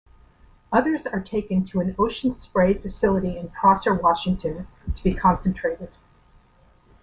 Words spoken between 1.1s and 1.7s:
taken